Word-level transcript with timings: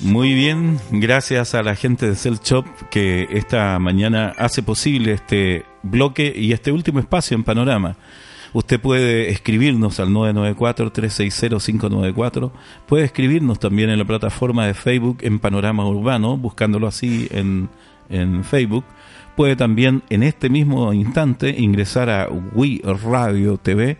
Muy 0.00 0.32
bien, 0.32 0.78
gracias 0.92 1.56
a 1.56 1.64
la 1.64 1.74
gente 1.74 2.08
de 2.08 2.14
Cell 2.14 2.36
Shop 2.44 2.64
que 2.88 3.26
esta 3.32 3.76
mañana 3.80 4.32
hace 4.38 4.62
posible 4.62 5.10
este 5.12 5.64
bloque 5.82 6.32
y 6.36 6.52
este 6.52 6.70
último 6.70 7.00
espacio 7.00 7.36
en 7.36 7.42
Panorama. 7.42 7.96
Usted 8.52 8.80
puede 8.80 9.30
escribirnos 9.30 9.98
al 9.98 10.10
994-360-594. 10.10 12.52
Puede 12.86 13.06
escribirnos 13.06 13.58
también 13.58 13.90
en 13.90 13.98
la 13.98 14.04
plataforma 14.04 14.66
de 14.66 14.74
Facebook 14.74 15.18
en 15.22 15.40
Panorama 15.40 15.84
Urbano, 15.84 16.36
buscándolo 16.36 16.86
así 16.86 17.26
en, 17.32 17.68
en 18.08 18.44
Facebook. 18.44 18.84
Puede 19.34 19.56
también 19.56 20.04
en 20.10 20.22
este 20.22 20.48
mismo 20.48 20.92
instante 20.92 21.56
ingresar 21.58 22.08
a 22.08 22.28
We 22.28 22.80
Radio 22.84 23.56
TV 23.56 23.98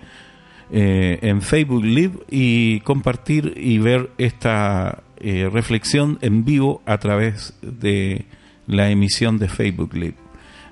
eh, 0.71 1.19
en 1.23 1.43
Facebook 1.43 1.85
Live 1.85 2.21
y 2.31 2.79
compartir 2.81 3.55
y 3.57 3.79
ver 3.79 4.13
esta 4.17 5.03
eh, 5.21 5.49
reflexión 5.53 6.19
en 6.21 6.45
vivo 6.45 6.83
a 6.87 6.99
través 6.99 7.55
de 7.63 8.27
la 8.67 8.91
emisión 8.91 9.39
de 9.39 9.49
Facebook 9.49 9.95
Live. 9.95 10.17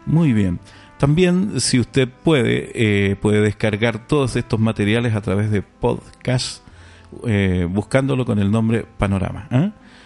Muy 0.05 0.33
bien. 0.33 0.61
También, 0.99 1.61
si 1.61 1.81
usted 1.81 2.09
puede, 2.09 2.71
eh, 2.75 3.17
puede 3.17 3.41
descargar 3.41 4.07
todos 4.07 4.37
estos 4.37 4.61
materiales 4.61 5.15
a 5.15 5.21
través 5.21 5.51
de 5.51 5.63
podcast, 5.63 6.63
eh, 7.27 7.67
buscándolo 7.69 8.25
con 8.25 8.39
el 8.39 8.51
nombre 8.51 8.87
Panorama. 8.97 9.49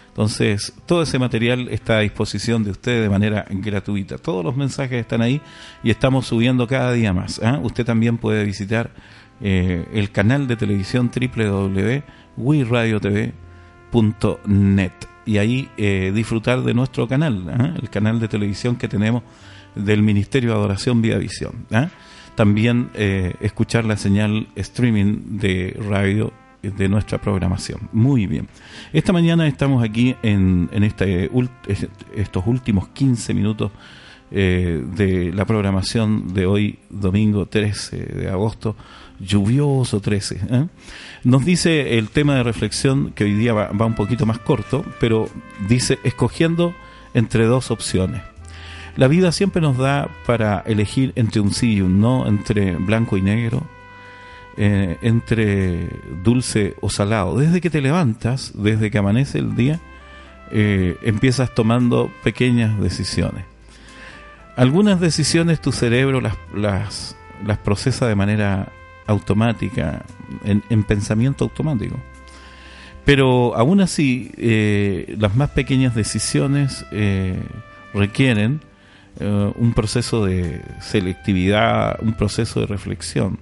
Entonces, 0.08 0.72
todo 0.86 1.02
ese 1.02 1.18
material 1.18 1.68
está 1.68 1.98
a 1.98 2.00
disposición 2.00 2.64
de 2.64 2.70
usted 2.70 3.02
de 3.02 3.08
manera 3.08 3.44
gratuita. 3.48 4.18
Todos 4.18 4.44
los 4.44 4.56
mensajes 4.56 5.00
están 5.00 5.22
ahí 5.22 5.40
y 5.84 5.90
estamos 5.90 6.26
subiendo 6.26 6.66
cada 6.66 6.92
día 6.92 7.12
más. 7.12 7.40
Usted 7.62 7.84
también 7.84 8.18
puede 8.18 8.44
visitar 8.44 8.90
el 9.40 10.10
canal 10.10 10.48
de 10.48 10.56
televisión 10.56 11.10
www.wiradiotv.com 11.14 13.49
net 14.46 14.92
y 15.26 15.38
ahí 15.38 15.68
eh, 15.76 16.12
disfrutar 16.14 16.62
de 16.62 16.74
nuestro 16.74 17.06
canal, 17.06 17.44
¿eh? 17.48 17.74
el 17.80 17.90
canal 17.90 18.18
de 18.20 18.28
televisión 18.28 18.76
que 18.76 18.88
tenemos 18.88 19.22
del 19.74 20.02
Ministerio 20.02 20.50
de 20.50 20.56
Adoración 20.56 21.02
Vía 21.02 21.18
Visión. 21.18 21.66
¿eh? 21.70 21.88
También 22.34 22.90
escuchar 23.40 23.84
la 23.84 23.96
señal 23.96 24.48
streaming 24.56 25.38
de 25.38 25.76
radio 25.88 26.32
de 26.62 26.88
nuestra 26.88 27.18
programación. 27.18 27.88
Muy 27.92 28.26
bien. 28.26 28.48
Esta 28.92 29.12
mañana 29.12 29.46
estamos 29.46 29.84
aquí 29.84 30.16
en, 30.22 30.70
en 30.72 30.82
este, 30.82 31.30
estos 32.14 32.46
últimos 32.46 32.88
15 32.88 33.34
minutos 33.34 33.72
de 34.30 35.32
la 35.34 35.44
programación 35.44 36.32
de 36.32 36.46
hoy, 36.46 36.78
domingo 36.88 37.46
13 37.46 37.96
de 37.96 38.28
agosto 38.28 38.76
lluvioso 39.20 40.00
13. 40.00 40.40
¿eh? 40.50 40.66
Nos 41.24 41.44
dice 41.44 41.98
el 41.98 42.08
tema 42.08 42.36
de 42.36 42.42
reflexión, 42.42 43.12
que 43.12 43.24
hoy 43.24 43.34
día 43.34 43.52
va, 43.52 43.86
un 43.86 43.94
poquito 43.94 44.26
más 44.26 44.38
corto, 44.38 44.84
pero 44.98 45.28
dice, 45.68 45.98
escogiendo 46.02 46.74
entre 47.14 47.44
dos 47.44 47.70
opciones. 47.70 48.22
La 48.96 49.08
vida 49.08 49.30
siempre 49.32 49.62
nos 49.62 49.76
da 49.76 50.08
para 50.26 50.60
elegir 50.66 51.12
entre 51.16 51.40
un 51.40 51.52
sí 51.52 51.74
y 51.74 51.80
un 51.80 52.00
no, 52.00 52.26
entre 52.26 52.76
blanco 52.76 53.16
y 53.16 53.22
negro, 53.22 53.62
eh, 54.56 54.98
entre 55.02 55.88
dulce 56.24 56.74
o 56.80 56.90
salado. 56.90 57.38
Desde 57.38 57.60
que 57.60 57.70
te 57.70 57.80
levantas, 57.80 58.52
desde 58.54 58.90
que 58.90 58.98
amanece 58.98 59.38
el 59.38 59.54
día, 59.54 59.80
eh, 60.50 60.96
empiezas 61.02 61.54
tomando 61.54 62.10
pequeñas 62.24 62.80
decisiones. 62.80 63.49
Algunas 64.60 65.00
decisiones 65.00 65.62
tu 65.62 65.72
cerebro 65.72 66.20
las, 66.20 66.36
las, 66.54 67.16
procesa 67.64 68.06
de 68.06 68.14
manera 68.14 68.70
automática, 69.06 70.04
en, 70.44 70.82
pensamiento 70.82 71.44
automático. 71.44 71.96
Pero 73.06 73.56
aún 73.56 73.80
así, 73.80 74.30
eh, 74.36 75.16
las 75.18 75.34
más 75.34 75.48
pequeñas 75.52 75.94
decisiones 75.94 76.84
eh, 76.92 77.42
requieren 77.94 78.60
eh, 79.18 79.50
un 79.56 79.72
proceso 79.72 80.26
de 80.26 80.60
selectividad, 80.78 81.98
un 82.02 82.12
proceso 82.12 82.60
de 82.60 82.66
reflexión. 82.66 83.38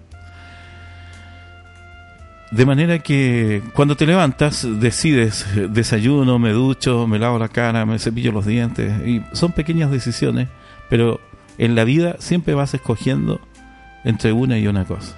De 2.52 2.64
manera 2.64 3.00
que 3.00 3.60
cuando 3.74 3.96
te 3.96 4.06
levantas 4.06 4.64
decides 4.78 5.44
desayuno, 5.68 6.38
me 6.38 6.52
ducho, 6.52 7.08
me 7.08 7.18
lavo 7.18 7.40
la 7.40 7.48
cara, 7.48 7.84
me 7.86 7.98
cepillo 7.98 8.30
los 8.30 8.46
dientes. 8.46 8.92
Y 9.04 9.20
son 9.32 9.50
pequeñas 9.50 9.90
decisiones, 9.90 10.46
pero 10.88 11.20
en 11.58 11.74
la 11.74 11.84
vida 11.84 12.16
siempre 12.18 12.54
vas 12.54 12.74
escogiendo 12.74 13.40
entre 14.04 14.32
una 14.32 14.58
y 14.58 14.66
una 14.66 14.84
cosa 14.84 15.16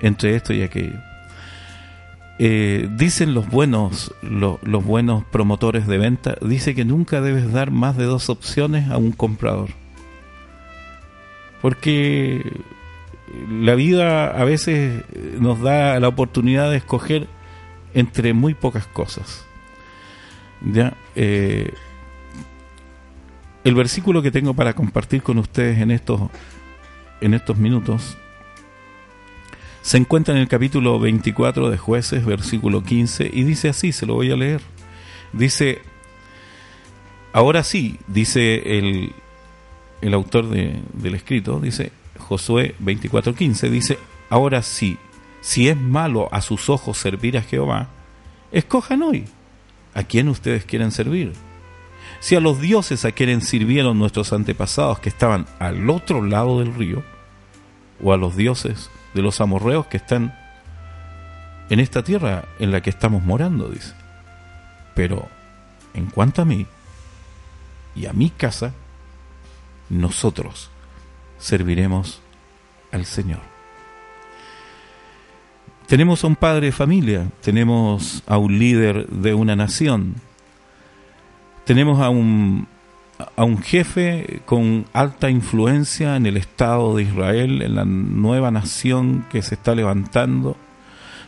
entre 0.00 0.34
esto 0.34 0.52
y 0.52 0.62
aquello. 0.62 0.98
Eh, 2.38 2.88
dicen 2.96 3.34
los 3.34 3.48
buenos, 3.48 4.14
los 4.22 4.84
buenos 4.84 5.24
promotores 5.24 5.86
de 5.86 5.98
venta, 5.98 6.36
dice 6.40 6.74
que 6.74 6.84
nunca 6.84 7.20
debes 7.20 7.52
dar 7.52 7.70
más 7.70 7.96
de 7.96 8.04
dos 8.04 8.30
opciones 8.30 8.90
a 8.90 8.96
un 8.96 9.12
comprador. 9.12 9.70
Porque 11.60 12.52
la 13.50 13.74
vida 13.74 14.28
a 14.28 14.44
veces 14.44 15.04
nos 15.40 15.60
da 15.60 15.98
la 15.98 16.08
oportunidad 16.08 16.70
de 16.70 16.76
escoger 16.76 17.26
entre 17.94 18.32
muy 18.32 18.54
pocas 18.54 18.86
cosas. 18.86 19.44
¿Ya? 20.60 20.94
Eh, 21.16 21.72
el 23.68 23.74
versículo 23.74 24.22
que 24.22 24.30
tengo 24.30 24.54
para 24.54 24.72
compartir 24.72 25.22
con 25.22 25.38
ustedes 25.38 25.78
en 25.78 25.90
estos, 25.90 26.20
en 27.20 27.34
estos 27.34 27.56
minutos 27.56 28.16
se 29.82 29.96
encuentra 29.96 30.34
en 30.34 30.40
el 30.40 30.48
capítulo 30.48 30.98
24 30.98 31.70
de 31.70 31.78
jueces, 31.78 32.24
versículo 32.24 32.82
15, 32.82 33.30
y 33.32 33.44
dice 33.44 33.68
así, 33.68 33.92
se 33.92 34.04
lo 34.06 34.14
voy 34.14 34.30
a 34.30 34.36
leer. 34.36 34.60
Dice, 35.32 35.80
ahora 37.32 37.62
sí, 37.62 37.98
dice 38.06 38.78
el, 38.78 39.12
el 40.02 40.14
autor 40.14 40.48
del 40.48 41.14
escrito, 41.14 41.60
dice 41.60 41.92
Josué 42.18 42.74
24:15, 42.82 43.70
dice, 43.70 43.98
ahora 44.28 44.62
sí, 44.62 44.98
si 45.40 45.68
es 45.68 45.76
malo 45.76 46.28
a 46.32 46.42
sus 46.42 46.68
ojos 46.68 46.98
servir 46.98 47.38
a 47.38 47.42
Jehová, 47.42 47.88
escojan 48.52 49.02
hoy 49.02 49.24
a 49.94 50.02
quién 50.02 50.28
ustedes 50.28 50.64
quieren 50.64 50.90
servir. 50.90 51.32
Si 52.20 52.34
a 52.34 52.40
los 52.40 52.60
dioses 52.60 53.04
a 53.04 53.12
quienes 53.12 53.48
sirvieron 53.48 53.98
nuestros 53.98 54.32
antepasados 54.32 54.98
que 54.98 55.08
estaban 55.08 55.46
al 55.58 55.88
otro 55.88 56.22
lado 56.22 56.58
del 56.58 56.74
río, 56.74 57.02
o 58.02 58.12
a 58.12 58.16
los 58.16 58.36
dioses 58.36 58.90
de 59.14 59.22
los 59.22 59.40
amorreos 59.40 59.86
que 59.86 59.96
están 59.96 60.36
en 61.70 61.80
esta 61.80 62.02
tierra 62.02 62.44
en 62.58 62.70
la 62.70 62.80
que 62.80 62.90
estamos 62.90 63.22
morando, 63.22 63.68
dice. 63.68 63.94
Pero 64.94 65.28
en 65.94 66.06
cuanto 66.06 66.42
a 66.42 66.44
mí 66.44 66.66
y 67.94 68.06
a 68.06 68.12
mi 68.12 68.30
casa, 68.30 68.72
nosotros 69.90 70.70
serviremos 71.38 72.20
al 72.92 73.04
Señor. 73.04 73.40
Tenemos 75.86 76.22
a 76.22 76.26
un 76.26 76.36
padre 76.36 76.66
de 76.66 76.72
familia, 76.72 77.28
tenemos 77.40 78.22
a 78.26 78.36
un 78.36 78.58
líder 78.58 79.08
de 79.08 79.32
una 79.34 79.56
nación, 79.56 80.16
tenemos 81.68 82.00
a 82.00 82.08
un 82.08 82.66
a 83.36 83.44
un 83.44 83.58
jefe 83.60 84.40
con 84.46 84.86
alta 84.94 85.28
influencia 85.28 86.16
en 86.16 86.24
el 86.24 86.38
Estado 86.38 86.96
de 86.96 87.02
Israel, 87.02 87.60
en 87.60 87.74
la 87.74 87.84
nueva 87.84 88.50
nación 88.50 89.26
que 89.30 89.42
se 89.42 89.56
está 89.56 89.74
levantando. 89.74 90.56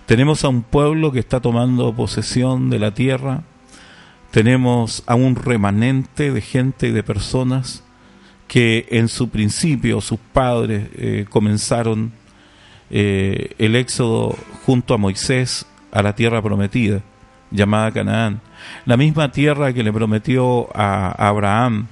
Tenemos 0.06 0.42
a 0.44 0.48
un 0.48 0.62
pueblo 0.62 1.12
que 1.12 1.18
está 1.18 1.40
tomando 1.40 1.94
posesión 1.94 2.70
de 2.70 2.78
la 2.78 2.94
tierra. 2.94 3.42
Tenemos 4.30 5.02
a 5.06 5.14
un 5.14 5.36
remanente 5.36 6.32
de 6.32 6.40
gente 6.40 6.88
y 6.88 6.92
de 6.92 7.02
personas 7.02 7.84
que 8.48 8.86
en 8.88 9.08
su 9.08 9.28
principio 9.28 10.00
sus 10.00 10.20
padres 10.32 10.88
eh, 10.94 11.26
comenzaron 11.28 12.12
eh, 12.88 13.54
el 13.58 13.76
éxodo 13.76 14.34
junto 14.64 14.94
a 14.94 14.96
Moisés 14.96 15.66
a 15.92 16.00
la 16.00 16.14
tierra 16.14 16.40
prometida, 16.40 17.02
llamada 17.50 17.92
Canaán 17.92 18.40
la 18.87 18.97
misma 18.97 19.32
tierra 19.32 19.72
que 19.72 19.82
le 19.82 19.93
prometió 19.93 20.69
a 20.75 21.11
Abraham, 21.29 21.87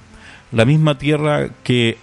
la 0.51 0.65
misma 0.65 0.97
tierra 0.97 1.49
que 1.63 1.97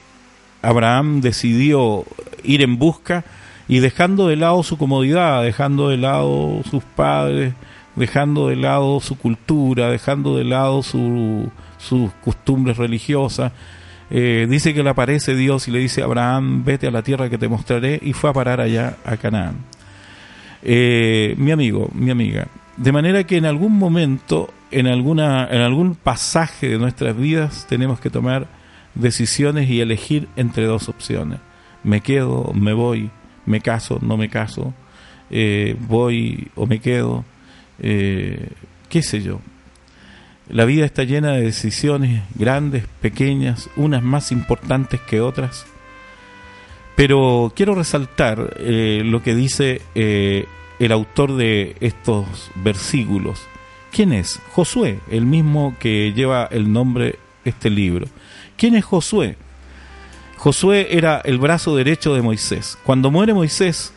Abraham 0.63 1.21
decidió 1.21 2.05
ir 2.45 2.63
en 2.63 2.79
busca 2.79 3.25
y 3.69 3.81
dejando 3.81 4.29
de 4.29 4.37
lado 4.37 4.63
su 4.63 4.79
comodidad, 4.79 5.43
dejando 5.43 5.89
de 5.89 5.97
lado 5.97 6.63
sus 6.71 6.85
padres, 6.85 7.55
dejando 7.97 8.49
de 8.49 8.57
lado 8.57 9.01
su 9.01 9.19
cultura, 9.19 9.91
dejando 9.91 10.37
de 10.37 10.45
lado 10.45 10.83
sus 10.83 12.13
costumbres 12.25 12.77
religiosas. 12.77 13.53
Eh, 14.09 14.47
dice 14.49 14.73
que 14.73 14.85
le 14.85 14.91
aparece 14.91 15.35
Dios 15.35 15.67
y 15.67 15.73
le 15.73 15.81
dice 15.81 16.03
Abraham, 16.03 16.65
vete 16.65 16.87
a 16.87 16.91
la 16.93 17.03
tierra 17.03 17.29
que 17.29 17.39
te 17.39 17.49
mostraré, 17.49 17.99
y 18.01 18.13
fue 18.13 18.31
a 18.31 18.33
parar 18.33 18.61
allá 18.61 18.99
a 19.05 19.17
Canaán. 19.17 19.57
Eh, 20.63 21.35
mi 21.39 21.51
amigo, 21.51 21.91
mi 21.93 22.11
amiga, 22.11 22.47
de 22.77 22.93
manera 22.93 23.25
que 23.25 23.37
en 23.37 23.47
algún 23.47 23.77
momento, 23.77 24.53
en, 24.71 24.87
alguna, 24.87 25.49
en 25.51 25.61
algún 25.61 25.95
pasaje 25.95 26.69
de 26.69 26.79
nuestras 26.79 27.17
vidas, 27.17 27.67
tenemos 27.69 28.01
que 28.01 28.11
tomar 28.11 28.47
decisiones 28.95 29.69
y 29.69 29.81
elegir 29.81 30.29
entre 30.37 30.65
dos 30.65 30.89
opciones. 30.89 31.41
Me 31.83 32.01
quedo, 32.01 32.53
me 32.55 32.73
voy, 32.73 33.11
me 33.45 33.61
caso, 33.61 33.99
no 34.03 34.17
me 34.17 34.29
caso, 34.29 34.75
eh, 35.31 35.77
voy 35.89 36.49
o 36.55 36.67
me 36.67 36.81
quedo, 36.81 37.25
eh, 37.79 38.51
qué 38.89 39.03
sé 39.03 39.23
yo. 39.23 39.41
La 40.49 40.65
vida 40.65 40.85
está 40.85 41.03
llena 41.03 41.33
de 41.33 41.43
decisiones 41.43 42.23
grandes, 42.37 42.85
pequeñas, 43.01 43.69
unas 43.77 44.03
más 44.03 44.31
importantes 44.31 45.01
que 45.01 45.21
otras. 45.21 45.67
Pero 46.95 47.53
quiero 47.55 47.75
resaltar 47.75 48.55
eh, 48.59 49.03
lo 49.05 49.23
que 49.23 49.35
dice 49.35 49.83
eh, 49.95 50.47
el 50.79 50.93
autor 50.93 51.37
de 51.37 51.77
estos 51.81 52.51
versículos. 52.55 53.43
¿Quién 53.97 54.13
es? 54.13 54.43
Josué, 54.53 55.01
el 55.11 55.25
mismo 55.25 55.75
que 55.81 56.13
lleva 56.13 56.47
el 56.51 56.71
nombre 56.71 57.19
este 57.47 57.71
libro. 57.71 58.07
¿Quién 58.59 58.75
es 58.75 58.85
Josué? 58.85 59.39
Josué 60.37 60.89
era 60.91 61.23
el 61.25 61.39
brazo 61.39 61.75
derecho 61.75 62.15
de 62.15 62.21
Moisés. 62.21 62.77
Cuando 62.85 63.11
muere 63.11 63.33
Moisés, 63.33 63.95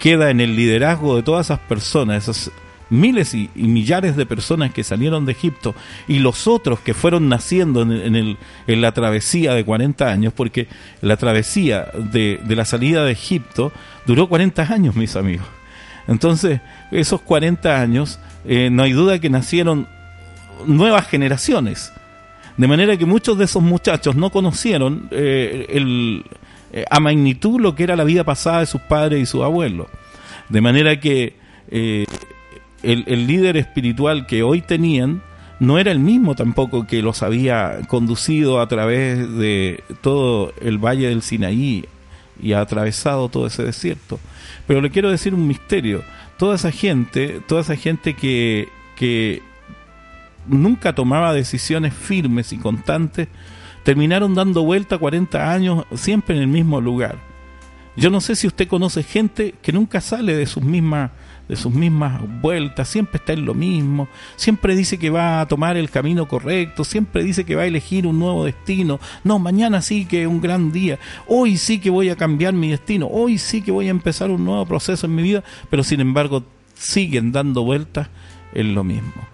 queda 0.00 0.30
en 0.30 0.40
el 0.40 0.56
liderazgo 0.56 1.14
de 1.14 1.22
todas 1.22 1.46
esas 1.46 1.60
personas, 1.60 2.24
esas 2.24 2.50
miles 2.90 3.32
y, 3.32 3.48
millares 3.54 4.16
de 4.16 4.26
personas 4.26 4.72
que 4.72 4.82
salieron 4.82 5.24
de 5.24 5.30
Egipto 5.30 5.72
y 6.08 6.18
los 6.18 6.48
otros 6.48 6.80
que 6.80 6.92
fueron 6.92 7.28
naciendo 7.28 7.82
en, 7.82 8.36
la 8.66 8.90
travesía 8.90 9.54
de 9.54 9.64
40 9.64 10.04
años, 10.10 10.32
porque 10.34 10.66
la 11.00 11.16
travesía 11.16 11.92
de, 11.94 12.40
la 12.48 12.64
salida 12.64 13.04
de 13.04 13.12
Egipto 13.12 13.70
duró 14.04 14.28
40 14.28 14.62
años, 14.64 14.96
mis 14.96 15.14
amigos. 15.14 15.46
Entonces, 16.08 16.60
esos 16.90 17.20
40 17.20 17.80
años, 17.80 18.18
eh, 18.48 18.70
no 18.70 18.82
hay 18.82 18.92
duda 18.92 19.18
que 19.18 19.28
nacieron 19.28 19.86
nuevas 20.66 21.06
generaciones. 21.06 21.92
De 22.56 22.66
manera 22.66 22.96
que 22.96 23.04
muchos 23.04 23.36
de 23.36 23.44
esos 23.44 23.62
muchachos 23.62 24.16
no 24.16 24.30
conocieron 24.30 25.06
eh, 25.10 25.66
el, 25.68 26.24
eh, 26.72 26.84
a 26.90 26.98
magnitud 26.98 27.60
lo 27.60 27.74
que 27.74 27.84
era 27.84 27.94
la 27.94 28.04
vida 28.04 28.24
pasada 28.24 28.60
de 28.60 28.66
sus 28.66 28.80
padres 28.80 29.22
y 29.22 29.26
sus 29.26 29.44
abuelos. 29.44 29.88
De 30.48 30.62
manera 30.62 30.98
que 30.98 31.36
el, 31.70 32.06
líder 33.26 33.58
espiritual 33.58 34.26
que 34.26 34.42
hoy 34.42 34.62
tenían 34.62 35.20
no 35.60 35.78
era 35.78 35.92
el 35.92 35.98
mismo 35.98 36.34
tampoco 36.34 36.86
que 36.86 37.02
los 37.02 37.22
había 37.22 37.80
conducido 37.86 38.62
a 38.62 38.68
través 38.68 39.30
de 39.36 39.84
todo 40.00 40.54
el 40.62 40.78
valle 40.78 41.08
del 41.08 41.20
Sinaí 41.20 41.84
y 42.40 42.52
ha 42.52 42.60
atravesado 42.60 43.28
todo 43.28 43.46
ese 43.46 43.62
desierto. 43.62 44.18
Pero 44.66 44.80
le 44.80 44.90
quiero 44.90 45.10
decir 45.10 45.34
un 45.34 45.46
misterio. 45.46 46.02
Toda 46.38 46.54
esa 46.54 46.70
gente, 46.70 47.40
toda 47.46 47.62
esa 47.62 47.76
gente 47.76 48.14
que, 48.14 48.68
que 48.96 49.42
nunca 50.46 50.94
tomaba 50.94 51.32
decisiones 51.32 51.94
firmes 51.94 52.52
y 52.52 52.58
constantes, 52.58 53.28
terminaron 53.82 54.34
dando 54.34 54.62
vuelta 54.62 54.98
40 54.98 55.52
años 55.52 55.84
siempre 55.94 56.36
en 56.36 56.42
el 56.42 56.48
mismo 56.48 56.80
lugar. 56.80 57.16
Yo 57.96 58.10
no 58.10 58.20
sé 58.20 58.36
si 58.36 58.46
usted 58.46 58.68
conoce 58.68 59.02
gente 59.02 59.54
que 59.60 59.72
nunca 59.72 60.00
sale 60.00 60.36
de 60.36 60.46
sus 60.46 60.62
mismas 60.62 61.10
de 61.48 61.56
sus 61.56 61.72
mismas 61.72 62.20
vueltas, 62.42 62.88
siempre 62.88 63.16
está 63.16 63.32
en 63.32 63.44
lo 63.44 63.54
mismo, 63.54 64.08
siempre 64.36 64.76
dice 64.76 64.98
que 64.98 65.10
va 65.10 65.40
a 65.40 65.48
tomar 65.48 65.76
el 65.76 65.90
camino 65.90 66.28
correcto, 66.28 66.84
siempre 66.84 67.24
dice 67.24 67.44
que 67.44 67.54
va 67.54 67.62
a 67.62 67.66
elegir 67.66 68.06
un 68.06 68.18
nuevo 68.18 68.44
destino, 68.44 69.00
no, 69.24 69.38
mañana 69.38 69.80
sí 69.82 70.04
que 70.04 70.22
es 70.22 70.28
un 70.28 70.40
gran 70.40 70.72
día, 70.72 70.98
hoy 71.26 71.56
sí 71.56 71.80
que 71.80 71.90
voy 71.90 72.10
a 72.10 72.16
cambiar 72.16 72.52
mi 72.52 72.70
destino, 72.70 73.06
hoy 73.06 73.38
sí 73.38 73.62
que 73.62 73.70
voy 73.72 73.88
a 73.88 73.90
empezar 73.90 74.30
un 74.30 74.44
nuevo 74.44 74.66
proceso 74.66 75.06
en 75.06 75.14
mi 75.14 75.22
vida, 75.22 75.42
pero 75.70 75.82
sin 75.82 76.00
embargo 76.00 76.44
siguen 76.74 77.32
dando 77.32 77.64
vueltas 77.64 78.08
en 78.54 78.74
lo 78.74 78.84
mismo. 78.84 79.26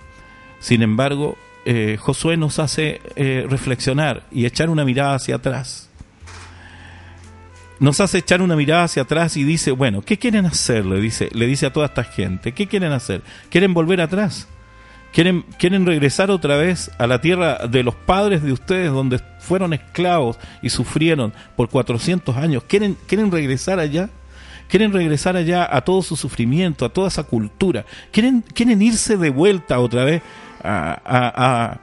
Sin 0.60 0.82
embargo, 0.82 1.36
eh, 1.66 1.96
Josué 2.00 2.36
nos 2.36 2.58
hace 2.58 3.00
eh, 3.16 3.46
reflexionar 3.48 4.24
y 4.30 4.46
echar 4.46 4.70
una 4.70 4.84
mirada 4.84 5.14
hacia 5.14 5.36
atrás 5.36 5.90
nos 7.84 8.00
hace 8.00 8.18
echar 8.18 8.42
una 8.42 8.56
mirada 8.56 8.84
hacia 8.84 9.02
atrás 9.02 9.36
y 9.36 9.44
dice, 9.44 9.70
bueno, 9.70 10.00
¿qué 10.02 10.18
quieren 10.18 10.46
hacer? 10.46 10.86
Le 10.86 11.00
dice, 11.00 11.28
le 11.32 11.46
dice 11.46 11.66
a 11.66 11.72
toda 11.72 11.86
esta 11.86 12.02
gente, 12.02 12.52
¿qué 12.52 12.66
quieren 12.66 12.92
hacer? 12.92 13.22
¿Quieren 13.50 13.74
volver 13.74 14.00
atrás? 14.00 14.48
¿Quieren, 15.12 15.44
¿Quieren 15.58 15.86
regresar 15.86 16.30
otra 16.30 16.56
vez 16.56 16.90
a 16.98 17.06
la 17.06 17.20
tierra 17.20 17.66
de 17.68 17.84
los 17.84 17.94
padres 17.94 18.42
de 18.42 18.52
ustedes 18.52 18.90
donde 18.90 19.20
fueron 19.38 19.72
esclavos 19.74 20.38
y 20.62 20.70
sufrieron 20.70 21.32
por 21.56 21.68
400 21.68 22.36
años? 22.36 22.64
¿Quieren, 22.64 22.96
quieren 23.06 23.30
regresar 23.30 23.78
allá? 23.78 24.08
quieren 24.66 24.92
regresar 24.92 25.36
allá 25.36 25.68
a 25.70 25.82
todo 25.82 26.02
su 26.02 26.16
sufrimiento, 26.16 26.84
a 26.84 26.88
toda 26.88 27.08
esa 27.08 27.22
cultura, 27.22 27.84
quieren, 28.10 28.42
quieren 28.54 28.80
irse 28.82 29.16
de 29.18 29.30
vuelta 29.30 29.78
otra 29.78 30.04
vez 30.04 30.22
a, 30.62 31.78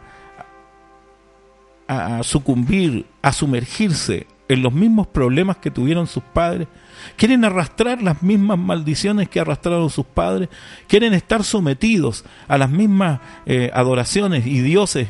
a, 1.87 2.17
a, 2.17 2.23
sucumbir, 2.23 3.05
a 3.21 3.31
sumergirse 3.31 4.25
en 4.53 4.61
los 4.61 4.73
mismos 4.73 5.07
problemas 5.07 5.57
que 5.57 5.71
tuvieron 5.71 6.07
sus 6.07 6.23
padres, 6.23 6.67
quieren 7.15 7.45
arrastrar 7.45 8.01
las 8.01 8.21
mismas 8.21 8.57
maldiciones 8.57 9.29
que 9.29 9.39
arrastraron 9.39 9.89
sus 9.89 10.05
padres, 10.05 10.49
quieren 10.87 11.13
estar 11.13 11.43
sometidos 11.43 12.25
a 12.47 12.57
las 12.57 12.69
mismas 12.69 13.21
eh, 13.45 13.71
adoraciones 13.73 14.45
y 14.45 14.59
dioses 14.59 15.07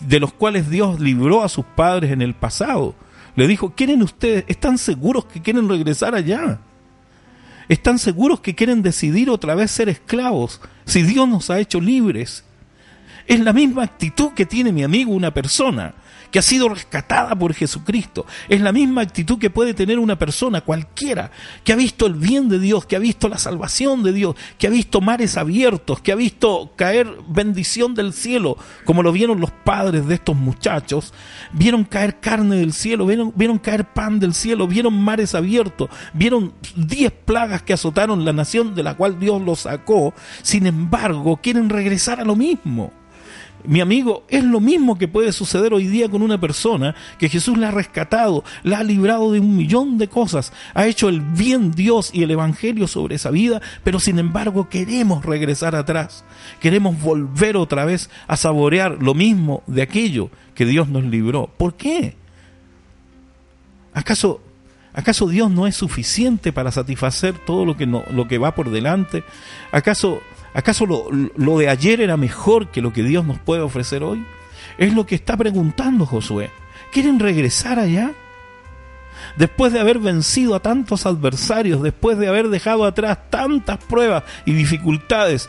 de 0.00 0.20
los 0.20 0.32
cuales 0.32 0.70
Dios 0.70 1.00
libró 1.00 1.42
a 1.42 1.48
sus 1.48 1.64
padres 1.64 2.12
en 2.12 2.22
el 2.22 2.34
pasado. 2.34 2.94
Le 3.34 3.48
dijo, 3.48 3.74
¿quieren 3.74 4.02
ustedes, 4.02 4.44
están 4.46 4.78
seguros 4.78 5.24
que 5.24 5.42
quieren 5.42 5.68
regresar 5.68 6.14
allá? 6.14 6.60
¿Están 7.68 7.98
seguros 7.98 8.40
que 8.40 8.54
quieren 8.54 8.82
decidir 8.82 9.28
otra 9.28 9.56
vez 9.56 9.70
ser 9.70 9.88
esclavos 9.88 10.60
si 10.84 11.02
Dios 11.02 11.28
nos 11.28 11.50
ha 11.50 11.58
hecho 11.58 11.80
libres? 11.80 12.44
Es 13.26 13.40
la 13.40 13.52
misma 13.52 13.82
actitud 13.82 14.32
que 14.34 14.46
tiene 14.46 14.70
mi 14.70 14.84
amigo 14.84 15.10
una 15.12 15.32
persona 15.32 15.94
que 16.34 16.40
ha 16.40 16.42
sido 16.42 16.68
rescatada 16.68 17.36
por 17.36 17.54
Jesucristo. 17.54 18.26
Es 18.48 18.60
la 18.60 18.72
misma 18.72 19.02
actitud 19.02 19.38
que 19.38 19.50
puede 19.50 19.72
tener 19.72 20.00
una 20.00 20.18
persona 20.18 20.62
cualquiera 20.62 21.30
que 21.62 21.72
ha 21.72 21.76
visto 21.76 22.06
el 22.06 22.14
bien 22.14 22.48
de 22.48 22.58
Dios, 22.58 22.86
que 22.86 22.96
ha 22.96 22.98
visto 22.98 23.28
la 23.28 23.38
salvación 23.38 24.02
de 24.02 24.12
Dios, 24.12 24.34
que 24.58 24.66
ha 24.66 24.70
visto 24.70 25.00
mares 25.00 25.36
abiertos, 25.36 26.00
que 26.00 26.10
ha 26.10 26.16
visto 26.16 26.72
caer 26.74 27.06
bendición 27.28 27.94
del 27.94 28.12
cielo, 28.12 28.58
como 28.84 29.04
lo 29.04 29.12
vieron 29.12 29.40
los 29.40 29.52
padres 29.52 30.08
de 30.08 30.14
estos 30.16 30.34
muchachos. 30.34 31.14
Vieron 31.52 31.84
caer 31.84 32.18
carne 32.18 32.56
del 32.56 32.72
cielo, 32.72 33.06
vieron, 33.06 33.32
vieron 33.36 33.58
caer 33.58 33.84
pan 33.84 34.18
del 34.18 34.34
cielo, 34.34 34.66
vieron 34.66 35.00
mares 35.00 35.36
abiertos, 35.36 35.88
vieron 36.14 36.52
diez 36.74 37.12
plagas 37.12 37.62
que 37.62 37.74
azotaron 37.74 38.24
la 38.24 38.32
nación 38.32 38.74
de 38.74 38.82
la 38.82 38.96
cual 38.96 39.20
Dios 39.20 39.40
los 39.40 39.60
sacó. 39.60 40.12
Sin 40.42 40.66
embargo, 40.66 41.36
quieren 41.36 41.70
regresar 41.70 42.18
a 42.18 42.24
lo 42.24 42.34
mismo. 42.34 43.03
Mi 43.66 43.80
amigo, 43.80 44.24
es 44.28 44.44
lo 44.44 44.60
mismo 44.60 44.98
que 44.98 45.08
puede 45.08 45.32
suceder 45.32 45.72
hoy 45.72 45.86
día 45.86 46.10
con 46.10 46.20
una 46.20 46.38
persona 46.38 46.94
que 47.18 47.30
Jesús 47.30 47.56
la 47.56 47.68
ha 47.68 47.70
rescatado, 47.70 48.44
la 48.62 48.78
ha 48.78 48.82
librado 48.84 49.32
de 49.32 49.40
un 49.40 49.56
millón 49.56 49.96
de 49.96 50.08
cosas, 50.08 50.52
ha 50.74 50.86
hecho 50.86 51.08
el 51.08 51.22
bien 51.22 51.72
Dios 51.72 52.10
y 52.12 52.22
el 52.22 52.30
Evangelio 52.30 52.86
sobre 52.86 53.14
esa 53.14 53.30
vida, 53.30 53.62
pero 53.82 54.00
sin 54.00 54.18
embargo 54.18 54.68
queremos 54.68 55.24
regresar 55.24 55.74
atrás, 55.74 56.26
queremos 56.60 57.00
volver 57.00 57.56
otra 57.56 57.86
vez 57.86 58.10
a 58.26 58.36
saborear 58.36 58.98
lo 59.00 59.14
mismo 59.14 59.62
de 59.66 59.80
aquello 59.80 60.28
que 60.54 60.66
Dios 60.66 60.88
nos 60.88 61.04
libró. 61.04 61.48
¿Por 61.56 61.74
qué? 61.74 62.16
¿Acaso, 63.94 64.42
acaso 64.92 65.26
Dios 65.26 65.50
no 65.50 65.66
es 65.66 65.74
suficiente 65.74 66.52
para 66.52 66.70
satisfacer 66.70 67.38
todo 67.46 67.64
lo 67.64 67.78
que, 67.78 67.86
no, 67.86 68.04
lo 68.10 68.28
que 68.28 68.36
va 68.36 68.54
por 68.54 68.70
delante? 68.70 69.24
¿Acaso 69.72 70.20
¿Acaso 70.54 70.86
lo, 70.86 71.58
de 71.58 71.68
ayer 71.68 72.00
era 72.00 72.16
mejor 72.16 72.68
que 72.68 72.80
lo 72.80 72.92
que 72.92 73.02
Dios 73.02 73.26
nos 73.26 73.38
puede 73.38 73.62
ofrecer 73.62 74.04
hoy? 74.04 74.24
Es 74.78 74.94
lo 74.94 75.04
que 75.04 75.16
está 75.16 75.36
preguntando 75.36 76.06
Josué. 76.06 76.50
¿Quieren 76.92 77.18
regresar 77.18 77.80
allá? 77.80 78.12
Después 79.36 79.72
de 79.72 79.80
haber 79.80 79.98
vencido 79.98 80.54
a 80.54 80.60
tantos 80.60 81.06
adversarios, 81.06 81.82
después 81.82 82.18
de 82.18 82.28
haber 82.28 82.48
dejado 82.48 82.84
atrás 82.84 83.18
tantas 83.30 83.78
pruebas 83.78 84.22
y 84.44 84.52
dificultades, 84.52 85.48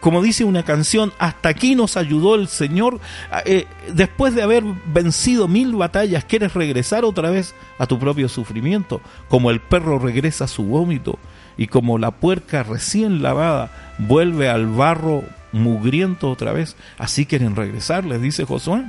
como 0.00 0.22
dice 0.22 0.44
una 0.44 0.64
canción, 0.64 1.12
hasta 1.18 1.50
aquí 1.50 1.76
nos 1.76 1.96
ayudó 1.96 2.34
el 2.34 2.48
Señor, 2.48 2.98
eh, 3.44 3.66
después 3.92 4.34
de 4.34 4.42
haber 4.42 4.64
vencido 4.86 5.46
mil 5.46 5.76
batallas, 5.76 6.24
¿quieres 6.24 6.54
regresar 6.54 7.04
otra 7.04 7.30
vez 7.30 7.54
a 7.78 7.86
tu 7.86 7.98
propio 7.98 8.28
sufrimiento? 8.28 9.00
Como 9.28 9.50
el 9.50 9.60
perro 9.60 9.98
regresa 9.98 10.44
a 10.44 10.48
su 10.48 10.64
vómito 10.64 11.18
y 11.56 11.66
como 11.66 11.98
la 11.98 12.10
puerca 12.10 12.62
recién 12.62 13.22
lavada 13.22 13.89
vuelve 14.06 14.48
al 14.48 14.66
barro 14.66 15.24
mugriento 15.52 16.30
otra 16.30 16.52
vez, 16.52 16.76
así 16.98 17.26
quieren 17.26 17.56
regresar, 17.56 18.04
les 18.04 18.20
dice 18.20 18.44
Josué. 18.44 18.84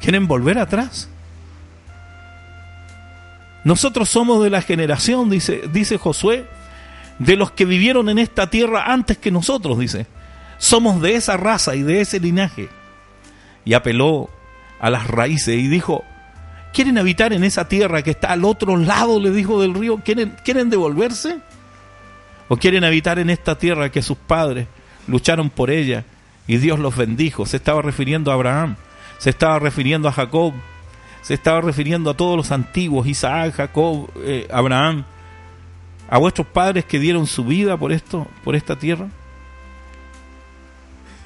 Quieren 0.00 0.26
volver 0.26 0.58
atrás. 0.58 1.08
Nosotros 3.64 4.08
somos 4.08 4.42
de 4.42 4.50
la 4.50 4.62
generación, 4.62 5.28
dice, 5.28 5.62
dice 5.72 5.98
Josué, 5.98 6.46
de 7.18 7.36
los 7.36 7.50
que 7.50 7.66
vivieron 7.66 8.08
en 8.08 8.18
esta 8.18 8.48
tierra 8.48 8.84
antes 8.92 9.18
que 9.18 9.30
nosotros, 9.30 9.78
dice. 9.78 10.06
Somos 10.56 11.02
de 11.02 11.16
esa 11.16 11.36
raza 11.36 11.74
y 11.74 11.82
de 11.82 12.00
ese 12.00 12.20
linaje. 12.20 12.68
Y 13.64 13.74
apeló 13.74 14.30
a 14.80 14.88
las 14.88 15.06
raíces 15.06 15.58
y 15.58 15.68
dijo, 15.68 16.04
¿quieren 16.72 16.96
habitar 16.96 17.34
en 17.34 17.44
esa 17.44 17.68
tierra 17.68 18.02
que 18.02 18.10
está 18.10 18.32
al 18.32 18.44
otro 18.46 18.76
lado, 18.78 19.20
le 19.20 19.30
dijo 19.30 19.60
del 19.60 19.74
río? 19.74 19.98
¿Quieren, 20.02 20.36
¿quieren 20.42 20.70
devolverse? 20.70 21.40
O 22.50 22.56
quieren 22.56 22.82
habitar 22.82 23.20
en 23.20 23.30
esta 23.30 23.56
tierra 23.56 23.92
que 23.92 24.02
sus 24.02 24.18
padres 24.18 24.66
lucharon 25.06 25.50
por 25.50 25.70
ella 25.70 26.04
y 26.48 26.56
Dios 26.56 26.80
los 26.80 26.96
bendijo. 26.96 27.46
Se 27.46 27.58
estaba 27.58 27.80
refiriendo 27.80 28.32
a 28.32 28.34
Abraham, 28.34 28.74
se 29.18 29.30
estaba 29.30 29.60
refiriendo 29.60 30.08
a 30.08 30.12
Jacob, 30.12 30.52
se 31.22 31.34
estaba 31.34 31.60
refiriendo 31.60 32.10
a 32.10 32.16
todos 32.16 32.36
los 32.36 32.50
antiguos, 32.50 33.06
Isaac, 33.06 33.54
Jacob, 33.54 34.10
eh, 34.24 34.48
Abraham, 34.52 35.04
a 36.08 36.18
vuestros 36.18 36.48
padres 36.48 36.84
que 36.84 36.98
dieron 36.98 37.28
su 37.28 37.44
vida 37.44 37.76
por 37.76 37.92
esto, 37.92 38.26
por 38.42 38.56
esta 38.56 38.76
tierra. 38.76 39.06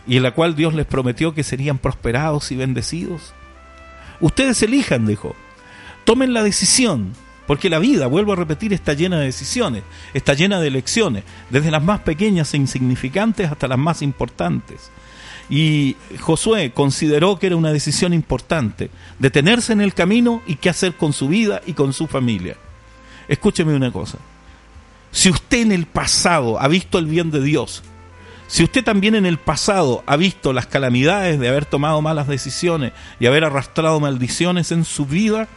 y 0.07 0.19
en 0.19 0.23
la 0.23 0.33
cual 0.33 0.55
Dios 0.55 0.75
les 0.75 0.85
prometió 0.85 1.33
que 1.33 1.43
serían 1.43 1.79
prosperados 1.79 2.53
y 2.53 2.57
bendecidos. 2.57 3.33
Ustedes 4.21 4.63
elijan, 4.63 5.07
dijo. 5.07 5.35
Tomen 6.05 6.35
la 6.35 6.43
decisión, 6.43 7.15
porque 7.47 7.71
la 7.71 7.79
vida, 7.79 8.07
vuelvo 8.07 8.33
a 8.33 8.37
repetir, 8.37 8.73
está 8.73 8.95
llena 8.95 9.19
de 9.19 9.27
decisiones, 9.27 9.83
está 10.15 10.35
llena 10.35 10.61
de 10.61 10.69
elecciones, 10.69 11.25
desde 11.51 11.71
las 11.71 11.83
más 11.83 12.01
pequeñas 12.01 12.55
e 12.55 12.57
insignificantes 12.57 13.51
hasta 13.51 13.69
las 13.69 13.79
más 13.79 14.03
importantes. 14.03 14.91
Y 15.51 15.97
Josué 16.21 16.73
consideró 16.73 17.39
que 17.39 17.49
era 17.49 17.57
una 17.57 17.73
decisión 17.73 18.15
importante, 18.15 18.91
detenerse 19.19 19.73
en 19.73 19.83
el 19.83 19.93
camino 19.93 20.43
y 20.47 20.57
qué 20.57 20.71
hacer 20.71 20.95
con 20.95 21.13
su 21.13 21.29
vida 21.29 21.61
y 21.67 21.75
con 21.75 21.93
su 21.93 22.07
familia. 22.07 22.57
Escúcheme 23.29 23.75
una 23.75 23.93
cosa, 23.93 24.19
si 25.11 25.31
usted 25.31 25.59
en 25.59 25.73
el 25.73 25.87
pasado 25.87 26.61
ha 26.61 26.67
visto 26.67 26.99
el 26.99 27.07
bien 27.07 27.31
de 27.31 27.41
Dios, 27.43 27.83
si 28.47 28.65
usted 28.65 28.85
también 28.85 29.15
en 29.15 29.27
el 29.27 29.39
pasado 29.39 30.03
ha 30.07 30.17
visto 30.17 30.53
las 30.53 30.67
calamidades 30.67 31.39
de 31.39 31.49
haber 31.49 31.67
tomado 31.67 32.03
malas 32.03 32.27
decisiones 32.27 32.93
y 33.21 33.27
haber 33.27 33.45
arrastrado 33.45 34.01
maldiciones 34.01 34.73
en 34.73 34.85
su 34.85 35.07
vida, 35.07 35.49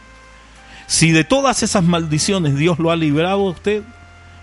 si 0.88 1.12
de 1.12 1.22
todas 1.22 1.62
esas 1.62 1.84
maldiciones 1.84 2.56
Dios 2.56 2.78
lo 2.78 2.90
ha 2.90 2.96
librado 2.96 3.46
a 3.46 3.50
usted, 3.50 3.82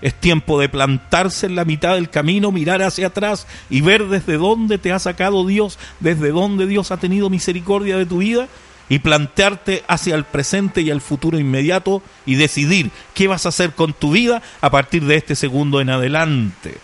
es 0.02 0.14
tiempo 0.14 0.60
de 0.60 0.70
plantarse 0.70 1.48
en 1.48 1.56
la 1.56 1.66
mitad 1.66 1.96
del 1.96 2.12
camino, 2.12 2.52
mirar 2.52 2.84
hacia 2.84 3.08
atrás 3.08 3.48
y 3.72 3.82
ver 3.82 4.06
desde 4.06 4.38
dónde 4.38 4.78
te 4.78 4.92
ha 4.92 5.00
sacado 5.00 5.48
Dios, 5.48 5.80
desde 6.00 6.30
dónde 6.30 6.68
Dios 6.68 6.92
ha 6.92 6.98
tenido 6.98 7.32
misericordia 7.32 7.98
de 7.98 8.06
tu 8.06 8.20
vida 8.20 8.48
y 8.90 9.00
plantearte 9.00 9.84
hacia 9.88 10.14
el 10.14 10.24
presente 10.24 10.82
y 10.82 10.92
el 10.92 11.02
futuro 11.02 11.40
inmediato 11.40 12.04
y 12.28 12.36
decidir 12.36 12.92
qué 13.16 13.28
vas 13.28 13.48
a 13.48 13.50
hacer 13.50 13.72
con 13.72 13.94
tu 13.94 14.12
vida 14.12 14.44
a 14.62 14.70
partir 14.70 15.04
de 15.06 15.16
este 15.16 15.36
segundo 15.36 15.82
en 15.82 15.90
adelante. 15.90 16.78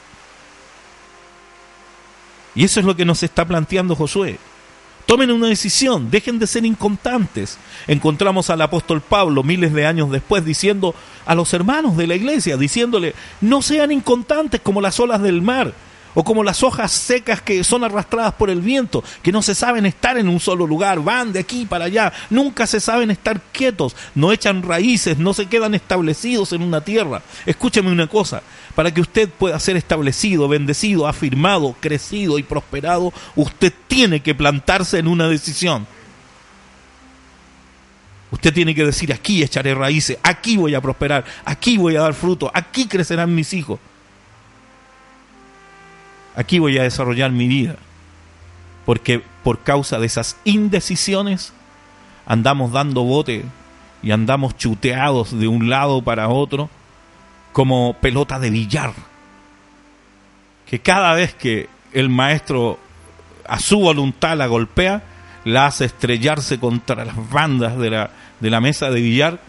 Y 2.56 2.63
eso 2.63 2.80
es 2.80 2.86
lo 2.88 2.96
que 2.96 3.06
nos 3.06 3.22
está 3.22 3.46
planteando 3.46 3.96
Josué. 3.96 4.39
Tomen 5.05 5.31
una 5.31 5.48
decisión, 5.48 6.10
dejen 6.10 6.39
de 6.39 6.48
ser 6.48 6.65
inconstantes. 6.65 7.58
Encontramos 7.88 8.50
al 8.50 8.62
apóstol 8.62 9.01
Pablo 9.01 9.43
miles 9.43 9.74
de 9.74 9.86
años 9.86 10.12
después 10.12 10.46
diciendo 10.46 10.96
a 11.25 11.36
los 11.36 11.53
hermanos 11.53 11.98
de 11.98 12.08
la 12.08 12.15
iglesia, 12.15 12.58
diciéndole, 12.58 13.15
no 13.41 13.62
sean 13.62 13.91
inconstantes 13.91 14.62
como 14.62 14.81
las 14.81 15.00
olas 15.00 15.22
del 15.22 15.41
mar, 15.41 15.74
o 16.13 16.24
como 16.24 16.43
las 16.43 16.63
hojas 16.63 16.91
secas 16.91 17.41
que 17.41 17.63
son 17.63 17.84
arrastradas 17.84 18.34
por 18.34 18.50
el 18.50 18.62
viento, 18.62 19.03
que 19.22 19.31
no 19.31 19.41
se 19.41 19.55
saben 19.55 19.86
estar 19.86 20.17
en 20.17 20.27
un 20.27 20.39
solo 20.39 20.67
lugar, 20.67 21.00
van 21.01 21.31
de 21.31 21.39
aquí 21.39 21.65
para 21.65 21.86
allá, 21.86 22.12
nunca 22.29 22.67
se 22.67 22.79
saben 22.79 23.12
estar 23.12 23.41
quietos, 23.51 23.96
no 24.15 24.31
echan 24.31 24.63
raíces, 24.63 25.17
no 25.17 25.34
se 25.34 25.46
quedan 25.46 25.75
establecidos 25.75 26.53
en 26.53 26.62
una 26.62 26.81
tierra. 26.81 27.22
Escúcheme 27.46 27.91
una 27.91 28.08
cosa, 28.08 28.41
para 28.75 28.94
que 28.94 29.01
usted 29.01 29.30
pueda 29.30 29.60
ser 29.60 29.78
establecido, 29.78 30.48
bendecido, 30.48 31.08
afirmado, 31.08 31.75
crecido 31.80 32.40
y 32.40 32.44
prosperado, 32.44 33.13
usted 33.36 33.74
tiene 33.88 34.22
que 34.22 34.36
plantarse 34.36 35.00
en 35.00 35.08
una 35.08 35.28
decisión. 35.28 35.88
Usted 38.32 38.54
tiene 38.54 38.74
que 38.74 38.86
decir, 38.86 39.12
aquí 39.12 39.44
echaré 39.44 39.75
raíces, 39.75 40.18
aquí 40.24 40.56
voy 40.56 40.74
a 40.74 40.82
prosperar, 40.82 41.25
aquí 41.44 41.78
voy 41.78 41.98
a 41.98 42.01
dar 42.01 42.13
fruto, 42.13 42.50
aquí 42.54 42.88
crecerán 42.88 43.36
mis 43.36 43.54
hijos 43.54 43.80
aquí 46.36 46.60
voy 46.60 46.78
a 46.78 46.84
desarrollar 46.84 47.32
mi 47.32 47.48
vida. 47.48 47.75
Porque 48.86 49.22
por 49.44 49.60
causa 49.60 50.00
de 50.00 50.06
esas 50.06 50.38
indecisiones 50.44 51.54
andamos 52.25 52.72
dando 52.72 53.04
bote 53.04 53.46
y 54.04 54.12
andamos 54.12 54.58
chuteados 54.58 55.38
de 55.38 55.48
un 55.48 55.70
lado 55.70 56.01
para 56.01 56.30
otro 56.30 56.70
como 57.51 57.96
pelota 58.00 58.39
de 58.39 58.50
billar. 58.50 58.93
Que 60.65 60.79
cada 60.79 61.13
vez 61.13 61.34
que 61.34 61.70
el 61.93 62.10
maestro 62.10 62.79
a 63.48 63.60
su 63.60 63.79
voluntad 63.79 64.38
la 64.38 64.48
golpea, 64.48 65.03
la 65.43 65.65
hace 65.65 65.86
estrellarse 65.86 66.60
contra 66.60 67.03
las 67.03 67.29
bandas 67.29 67.77
de 67.77 67.89
la, 67.89 68.12
de 68.39 68.50
la 68.50 68.62
mesa 68.62 68.89
de 68.89 69.01
billar 69.01 69.39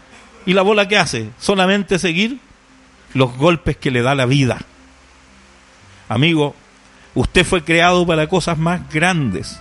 y 0.47 0.55
la 0.55 0.63
bola 0.63 0.89
que 0.89 0.97
hace, 0.97 1.31
solamente 1.39 1.99
seguir 1.99 2.39
los 3.15 3.37
golpes 3.37 3.77
que 3.77 3.91
le 3.91 4.03
da 4.03 4.15
la 4.15 4.27
vida. 4.27 4.59
Amigo, 6.09 6.57
Usted 7.15 7.45
fue 7.45 7.63
creado 7.63 8.07
para 8.07 8.27
cosas 8.27 8.59
más 8.59 8.89
grandes. 8.91 9.61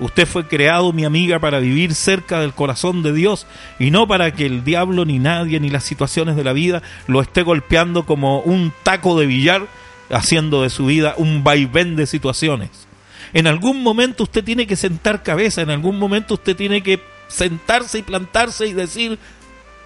Usted 0.00 0.26
fue 0.26 0.46
creado, 0.46 0.92
mi 0.92 1.04
amiga, 1.04 1.38
para 1.38 1.60
vivir 1.60 1.94
cerca 1.94 2.40
del 2.40 2.52
corazón 2.52 3.02
de 3.02 3.12
Dios 3.12 3.46
y 3.78 3.90
no 3.90 4.08
para 4.08 4.32
que 4.32 4.46
el 4.46 4.64
diablo, 4.64 5.04
ni 5.04 5.18
nadie, 5.18 5.60
ni 5.60 5.70
las 5.70 5.84
situaciones 5.84 6.34
de 6.34 6.44
la 6.44 6.52
vida 6.52 6.82
lo 7.06 7.20
esté 7.20 7.42
golpeando 7.42 8.04
como 8.04 8.40
un 8.40 8.72
taco 8.82 9.18
de 9.18 9.26
billar, 9.26 9.66
haciendo 10.10 10.62
de 10.62 10.70
su 10.70 10.86
vida 10.86 11.14
un 11.16 11.44
vaivén 11.44 11.94
de 11.96 12.06
situaciones. 12.06 12.70
En 13.32 13.46
algún 13.46 13.82
momento 13.82 14.24
usted 14.24 14.44
tiene 14.44 14.66
que 14.66 14.76
sentar 14.76 15.22
cabeza, 15.22 15.62
en 15.62 15.70
algún 15.70 15.98
momento 15.98 16.34
usted 16.34 16.56
tiene 16.56 16.82
que 16.82 17.00
sentarse 17.28 17.98
y 17.98 18.02
plantarse 18.02 18.66
y 18.66 18.72
decir, 18.72 19.18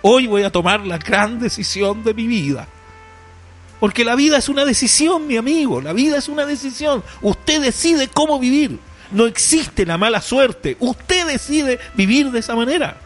hoy 0.03 0.27
voy 0.27 0.43
a 0.43 0.51
tomar 0.51 0.87
la 0.87 0.99
gran 0.99 1.39
decisión 1.39 2.03
de 2.03 2.15
mi 2.15 2.27
vida. 2.27 2.67
Porque 3.81 4.05
la 4.05 4.17
vida 4.17 4.39
es 4.39 4.49
una 4.49 4.65
decisión, 4.65 5.27
mi 5.27 5.37
amigo, 5.37 5.81
la 5.81 5.93
vida 5.93 6.19
es 6.19 6.29
una 6.29 6.45
decisión. 6.45 7.03
Usted 7.23 7.63
decide 7.63 8.09
cómo 8.09 8.39
vivir. 8.39 8.79
No 9.11 9.27
existe 9.27 9.87
la 9.87 9.99
mala 9.99 10.21
suerte. 10.21 10.77
Usted 10.81 11.27
decide 11.27 11.79
vivir 11.95 12.31
de 12.31 12.41
esa 12.41 12.55
manera. 12.55 12.97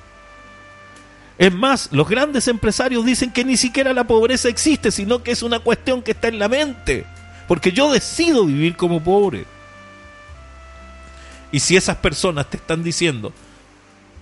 Es 1.38 1.52
más, 1.52 1.88
los 1.92 2.08
grandes 2.08 2.48
empresarios 2.48 3.04
dicen 3.04 3.32
que 3.32 3.44
ni 3.44 3.56
siquiera 3.56 3.92
la 3.92 4.06
pobreza 4.06 4.48
existe, 4.48 4.90
sino 4.90 5.22
que 5.22 5.32
es 5.32 5.42
una 5.42 5.60
cuestión 5.60 6.02
que 6.02 6.12
está 6.12 6.28
en 6.28 6.38
la 6.38 6.48
mente. 6.48 7.06
Porque 7.48 7.72
yo 7.72 7.92
decido 7.92 8.46
vivir 8.46 8.76
como 8.76 9.02
pobre. 9.02 9.44
Y 11.50 11.60
si 11.60 11.76
esas 11.76 11.96
personas 11.96 12.48
te 12.48 12.56
están 12.56 12.82
diciendo 12.82 13.32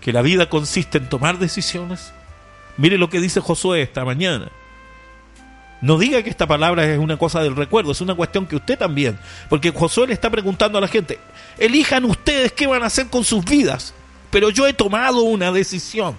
que 0.00 0.12
la 0.12 0.22
vida 0.22 0.48
consiste 0.48 0.98
en 0.98 1.08
tomar 1.08 1.38
decisiones, 1.38 2.12
mire 2.76 2.98
lo 2.98 3.08
que 3.08 3.20
dice 3.20 3.40
Josué 3.40 3.82
esta 3.82 4.04
mañana. 4.04 4.50
No 5.80 5.98
diga 5.98 6.22
que 6.22 6.30
esta 6.30 6.46
palabra 6.46 6.84
es 6.84 6.98
una 6.98 7.16
cosa 7.16 7.42
del 7.42 7.56
recuerdo, 7.56 7.92
es 7.92 8.00
una 8.00 8.14
cuestión 8.14 8.46
que 8.46 8.56
usted 8.56 8.78
también. 8.78 9.18
Porque 9.48 9.70
Josué 9.70 10.08
le 10.08 10.12
está 10.12 10.28
preguntando 10.28 10.76
a 10.76 10.80
la 10.80 10.88
gente, 10.88 11.18
elijan 11.58 12.04
ustedes 12.04 12.52
qué 12.52 12.66
van 12.66 12.82
a 12.82 12.86
hacer 12.86 13.06
con 13.08 13.24
sus 13.24 13.44
vidas. 13.44 13.94
Pero 14.30 14.50
yo 14.50 14.66
he 14.66 14.74
tomado 14.74 15.22
una 15.22 15.50
decisión. 15.50 16.14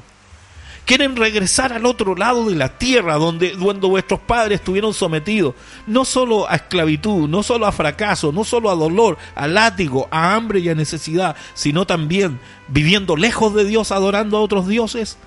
Quieren 0.83 1.15
regresar 1.15 1.71
al 1.71 1.85
otro 1.85 2.15
lado 2.15 2.49
de 2.49 2.55
la 2.55 2.77
tierra 2.79 3.15
donde, 3.15 3.51
donde 3.51 3.87
vuestros 3.87 4.19
padres 4.19 4.59
estuvieron 4.59 4.95
sometidos, 4.95 5.53
no 5.85 6.05
solo 6.05 6.49
a 6.49 6.55
esclavitud, 6.55 7.29
no 7.29 7.43
solo 7.43 7.67
a 7.67 7.71
fracaso, 7.71 8.31
no 8.31 8.43
solo 8.43 8.71
a 8.71 8.75
dolor, 8.75 9.17
a 9.35 9.47
látigo, 9.47 10.07
a 10.09 10.33
hambre 10.33 10.59
y 10.59 10.69
a 10.69 10.75
necesidad, 10.75 11.35
sino 11.53 11.85
también 11.85 12.39
viviendo 12.67 13.15
lejos 13.15 13.53
de 13.53 13.63
Dios, 13.63 13.91
adorando 13.91 14.37
a 14.37 14.41
otros 14.41 14.67
dioses. 14.67 15.17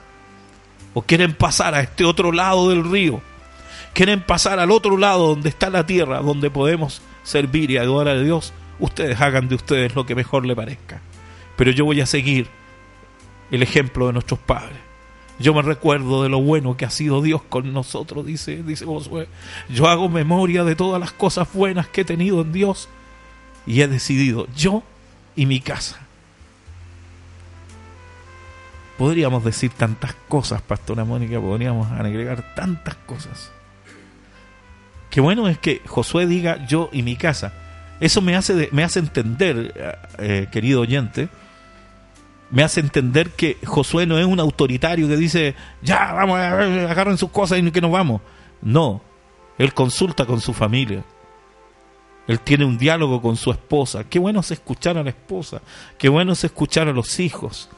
O 0.93 1.03
quieren 1.03 1.35
pasar 1.35 1.75
a 1.75 1.81
este 1.81 2.05
otro 2.05 2.33
lado 2.33 2.69
del 2.69 2.91
río 2.91 3.23
quieren 3.95 4.21
pasar 4.21 4.59
al 4.59 4.71
otro 4.71 4.99
lado 4.99 5.29
donde 5.29 5.49
está 5.49 5.71
la 5.71 5.87
tierra, 5.87 6.21
donde 6.21 6.51
podemos 6.51 7.01
servir 7.23 7.71
y 7.71 7.79
adorar 7.79 8.17
a 8.17 8.21
Dios, 8.21 8.53
ustedes 8.79 9.21
hagan 9.21 9.49
de 9.49 9.55
ustedes 9.55 9.95
lo 9.95 10.05
que 10.05 10.15
mejor 10.15 10.45
les 10.45 10.57
parezca. 10.57 11.01
Pero 11.57 11.71
yo 11.71 11.85
voy 11.85 12.01
a 12.01 12.07
seguir 12.07 12.49
el 13.51 13.63
ejemplo 13.63 14.09
de 14.09 14.13
nuestros 14.13 14.41
padres. 14.41 14.79
Yo 15.39 15.55
me 15.55 15.63
recuerdo 15.63 16.23
de 16.23 16.29
lo 16.29 16.41
bueno 16.41 16.77
que 16.77 16.85
ha 16.85 16.91
sido 16.91 17.23
Dios 17.23 17.43
con 17.43 17.73
nosotros, 17.73 18.27
dice, 18.27 18.63
dice. 18.63 18.85
Yo 19.69 19.89
hago 19.89 20.09
memoria 20.09 20.65
de 20.65 20.77
todas 20.77 21.01
las 21.01 21.13
cosas 21.13 21.53
buenas 21.53 21.89
que 21.89 22.03
he 22.03 22.05
tenido 22.05 22.43
en 22.43 22.53
Dios 22.53 22.89
y 23.67 23.81
he 23.81 23.89
decidido 23.89 24.47
yo 24.55 24.83
y 25.35 25.47
mi 25.47 25.61
casa. 25.61 26.01
Podríamos 28.99 29.43
decir 29.43 29.73
tantas 29.73 30.15
cosas, 30.29 30.63
Pastora 30.63 31.05
Mónica, 31.05 31.41
podríamos 31.41 31.91
agregar 31.91 32.55
tantas 32.55 32.95
cosas. 32.95 33.51
Qué 35.14 35.21
bueno 35.21 35.47
es 35.47 35.59
que 35.59 35.80
Josué 35.87 36.26
diga 36.26 36.66
yo 36.66 36.90
y 36.92 37.04
mi 37.04 37.14
casa. 37.14 37.52
Eso 38.00 38.21
me 38.21 38.35
hace, 38.35 38.68
me 38.73 38.83
hace 38.83 38.99
entender, 38.99 39.73
eh, 39.76 39.92
eh, 40.18 40.49
querido 40.50 40.80
oyente, 40.80 41.28
me 42.50 42.64
hace 42.64 42.80
entender 42.80 43.30
que 43.30 43.56
Josué 43.64 44.06
no 44.06 44.18
es 44.18 44.26
un 44.26 44.40
autoritario 44.40 45.06
que 45.06 45.16
dice, 45.16 45.54
ya, 45.83 46.14
vamos, 46.14 46.40
agarren 46.40 47.16
sus 47.16 47.30
cosas 47.30 47.61
y 47.61 47.71
que 47.71 47.80
nos 47.80 47.92
vamos. 47.92 48.23
No, 48.61 49.02
él 49.56 49.73
consulta 49.73 50.26
con 50.26 50.40
su 50.40 50.52
familia. 50.52 51.04
Él 52.26 52.40
tiene 52.40 52.64
un 52.64 52.76
diálogo 52.76 53.23
con 53.23 53.37
su 53.37 53.52
esposa. 53.52 54.02
Qué 54.02 54.18
bueno 54.18 54.40
es 54.40 54.50
escuchar 54.50 54.99
a 54.99 55.04
la 55.04 55.11
esposa. 55.11 55.62
Qué 55.97 56.09
bueno 56.09 56.33
es 56.33 56.42
escuchar 56.42 56.88
a 56.88 56.92
los 56.92 57.21
hijos. 57.21 57.71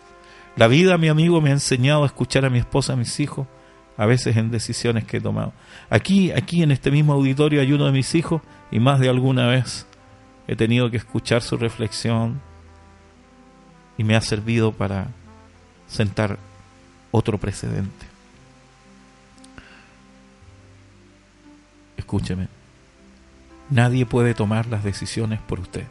La 0.57 0.69
vida, 0.69 0.97
mi 0.97 1.09
amigo, 1.09 1.43
me 1.43 1.51
ha 1.51 1.53
enseñado 1.53 2.05
a 2.05 2.07
escuchar 2.07 2.47
a 2.47 2.51
mi 2.51 2.61
esposa, 2.61 2.95
a 2.95 2.97
mis 2.97 3.21
hijos, 3.21 3.47
a 3.97 4.07
veces 4.07 4.37
en 4.37 4.51
decisiones 4.51 5.05
que 5.05 5.19
he 5.19 5.21
tomado. 5.21 5.53
Aquí, 5.89 6.31
aquí 6.33 6.63
en 6.63 6.71
este 6.71 6.91
mismo 6.91 7.13
auditorio 7.13 7.61
hay 7.61 7.73
uno 7.73 7.87
de 7.87 7.93
mis 7.93 8.15
hijos 8.15 8.43
y 8.71 8.81
más 8.81 9.01
de 9.01 9.09
alguna 9.09 9.47
vez 9.47 9.87
he 10.47 10.57
tenido 10.57 10.91
que 10.91 10.97
escuchar 10.97 11.43
su 11.43 11.57
reflexión 11.57 12.41
y 13.99 14.05
me 14.05 14.15
ha 14.17 14.21
servido 14.21 14.73
para 14.73 15.09
sentar 15.87 16.39
otro 17.11 17.39
precedente. 17.39 18.07
Escúcheme, 21.97 22.49
nadie 23.71 24.05
puede 24.05 24.35
tomar 24.35 24.67
las 24.67 24.85
decisiones 24.85 25.41
por 25.41 25.61
usted. 25.61 25.87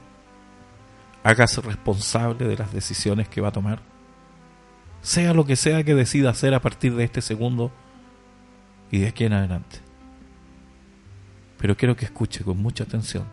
Hágase 1.24 1.60
responsable 1.62 2.48
de 2.48 2.56
las 2.56 2.72
decisiones 2.72 3.28
que 3.28 3.42
va 3.42 3.48
a 3.48 3.52
tomar. 3.52 3.80
Sea 5.02 5.34
lo 5.34 5.46
que 5.46 5.56
sea 5.56 5.84
que 5.84 5.96
decida 5.96 6.30
hacer 6.30 6.54
a 6.54 6.62
partir 6.62 6.96
de 6.96 7.04
este 7.04 7.22
segundo 7.22 7.72
y 8.92 9.00
de 9.00 9.08
aquí 9.08 9.26
en 9.26 9.34
adelante. 9.34 9.80
Pero 11.58 11.76
quiero 11.76 11.96
que 11.96 12.06
escuche 12.06 12.44
con 12.44 12.58
mucha 12.58 12.84
atención 12.84 13.26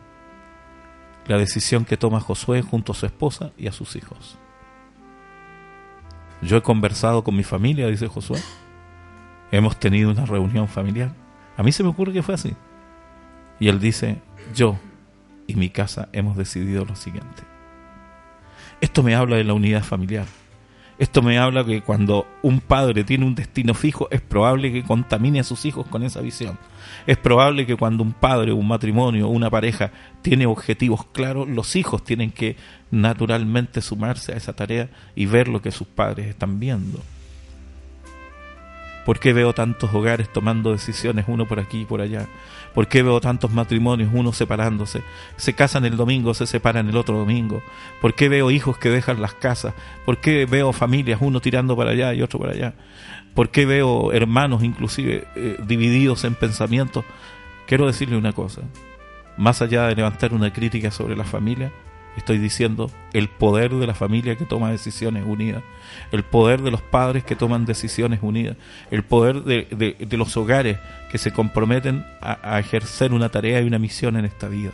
la 1.27 1.39
decisión 1.39 1.85
que 1.85 1.97
toma 1.97 2.21
Josué 2.21 2.63
junto 2.63 2.93
a 2.93 2.95
su 2.95 3.07
esposa 3.07 3.53
y 3.57 3.69
a 3.69 3.73
sus 3.73 3.97
hijos. 3.97 4.39
Yo 6.43 6.57
he 6.57 6.63
conversado 6.63 7.23
con 7.23 7.37
mi 7.37 7.45
familia, 7.45 7.87
dice 7.87 8.09
Josué. 8.09 8.41
Hemos 9.53 9.79
tenido 9.79 10.11
una 10.11 10.27
reunión 10.27 10.67
familiar. 10.67 11.13
A 11.57 11.63
mí 11.63 11.71
se 11.71 11.83
me 11.85 11.91
ocurre 11.91 12.13
que 12.13 12.23
fue 12.23 12.35
así. 12.35 12.55
Y 13.61 13.69
él 13.69 13.79
dice, 13.79 14.21
yo 14.55 14.79
y 15.47 15.55
mi 15.55 15.71
casa 15.71 16.09
hemos 16.13 16.37
decidido 16.37 16.85
lo 16.85 16.97
siguiente. 16.97 17.45
Esto 18.81 19.03
me 19.05 19.15
habla 19.15 19.37
de 19.37 19.45
la 19.45 19.55
unidad 19.55 19.85
familiar. 19.85 20.27
Esto 21.03 21.21
me 21.21 21.37
habla 21.37 21.65
que 21.65 21.83
cuando 21.83 22.29
un 22.43 22.61
padre 22.61 23.03
tiene 23.03 23.27
un 23.27 23.35
destino 23.35 23.75
fijo, 23.75 24.07
es 24.13 24.21
probable 24.21 24.73
que 24.73 24.85
contamine 24.85 25.41
a 25.41 25.43
sus 25.43 25.65
hijos 25.65 25.85
con 25.89 26.05
esa 26.05 26.21
visión. 26.21 26.61
Es 27.09 27.17
probable 27.17 27.67
que 27.67 27.75
cuando 27.75 28.05
un 28.05 28.13
padre, 28.13 28.53
un 28.53 28.69
matrimonio, 28.69 29.27
una 29.27 29.51
pareja 29.51 29.91
tiene 30.23 30.47
objetivos 30.47 31.05
claros, 31.07 31.49
los 31.49 31.75
hijos 31.75 32.05
tienen 32.05 32.31
que 32.31 32.55
naturalmente 32.93 33.81
sumarse 33.81 34.33
a 34.33 34.37
esa 34.37 34.53
tarea 34.53 34.91
y 35.17 35.27
ver 35.27 35.49
lo 35.49 35.61
que 35.61 35.73
sus 35.73 35.89
padres 35.89 36.29
están 36.29 36.61
viendo. 36.61 37.01
¿Por 39.05 39.19
qué 39.19 39.33
veo 39.33 39.53
tantos 39.53 39.93
hogares 39.93 40.33
tomando 40.33 40.73
decisiones 40.73 41.25
uno 41.29 41.47
por 41.47 41.59
aquí 41.59 41.81
y 41.81 41.85
por 41.85 42.01
allá? 42.01 42.29
¿Por 42.73 42.87
qué 42.87 43.03
veo 43.03 43.21
tantos 43.21 43.51
matrimonios, 43.51 44.11
uno 44.13 44.33
separándose? 44.33 45.03
Se 45.37 45.55
casan 45.55 45.85
el 45.85 45.97
domingo, 45.97 46.35
se 46.35 46.47
separan 46.47 46.89
el 46.89 46.97
otro 46.97 47.19
domingo. 47.19 47.63
¿Por 48.01 48.15
qué 48.15 48.29
veo 48.29 48.51
hijos 48.51 48.79
que 48.79 48.91
dejan 48.91 49.21
las 49.21 49.35
casas? 49.35 49.75
¿Por 50.05 50.19
qué 50.19 50.47
veo 50.47 50.73
familias, 50.73 51.19
uno 51.21 51.41
tirando 51.41 51.77
para 51.77 51.91
allá 51.91 52.15
y 52.15 52.23
otro 52.23 52.39
para 52.39 52.53
allá? 52.53 52.75
¿Por 53.35 53.51
qué 53.51 53.67
veo 53.67 54.13
hermanos 54.13 54.63
inclusive 54.63 55.27
eh, 55.35 55.57
divididos 55.67 56.25
en 56.25 56.35
pensamientos? 56.35 57.05
Quiero 57.67 57.87
decirle 57.87 58.17
una 58.17 58.33
cosa, 58.33 58.63
más 59.37 59.63
allá 59.63 59.87
de 59.87 59.97
levantar 59.97 60.33
una 60.33 60.53
crítica 60.53 60.91
sobre 60.91 61.17
la 61.17 61.25
familia, 61.25 61.73
Estoy 62.17 62.39
diciendo 62.39 62.91
el 63.15 63.29
poder 63.29 63.73
de 63.75 63.87
la 63.87 63.95
familia 63.95 64.37
que 64.37 64.45
toma 64.45 64.71
decisiones 64.71 65.25
unidas, 65.27 65.63
el 66.11 66.25
poder 66.25 66.61
de 66.61 66.71
los 66.71 66.83
padres 66.83 67.25
que 67.25 67.37
toman 67.37 67.65
decisiones 67.65 68.21
unidas, 68.23 68.57
el 68.91 69.03
poder 69.03 69.43
de, 69.45 69.97
los 70.11 70.37
hogares 70.37 70.79
que 71.11 71.19
se 71.19 71.33
comprometen 71.33 72.05
a, 72.21 72.55
a, 72.55 72.59
ejercer 72.59 73.13
una 73.13 73.31
tarea 73.31 73.63
y 73.63 73.67
una 73.67 73.79
misión 73.79 74.17
en 74.17 74.27
esta 74.27 74.49
vida. 74.49 74.73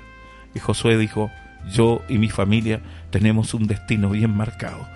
Y 0.55 0.59
Josué 0.59 0.99
dijo, 0.99 1.31
yo 1.71 2.03
y 2.09 2.19
mi 2.19 2.29
familia 2.29 2.81
tenemos 3.11 3.55
un 3.55 3.67
destino 3.67 4.11
bien 4.11 4.37
marcado. 4.37 4.87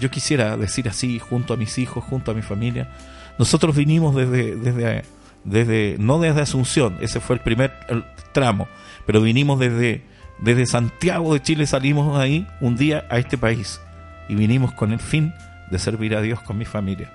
Yo 0.00 0.10
quisiera 0.10 0.56
decir 0.56 0.88
así, 0.88 1.20
junto 1.20 1.54
a 1.54 1.56
mis 1.56 1.78
hijos, 1.78 2.02
junto 2.02 2.32
a 2.32 2.34
mi 2.34 2.42
familia, 2.42 2.88
nosotros 3.38 3.76
vinimos 3.76 4.14
desde, 4.14 4.56
desde, 4.56 5.04
desde 5.44 5.96
no 5.98 6.18
desde 6.18 6.40
Asunción, 6.40 6.98
ese 7.00 7.20
fue 7.20 7.36
el 7.36 7.42
primer 7.42 7.72
tramo, 8.32 8.66
pero 9.06 9.20
vinimos 9.20 9.60
desde 9.60 10.02
desde 10.44 10.66
Santiago 10.66 11.32
de 11.32 11.40
Chile 11.40 11.66
salimos 11.66 12.18
ahí 12.18 12.46
un 12.60 12.76
día 12.76 13.06
a 13.08 13.18
este 13.18 13.38
país 13.38 13.80
y 14.28 14.34
vinimos 14.34 14.72
con 14.74 14.92
el 14.92 15.00
fin 15.00 15.32
de 15.70 15.78
servir 15.78 16.14
a 16.14 16.20
Dios 16.20 16.40
con 16.40 16.58
mi 16.58 16.66
familia. 16.66 17.10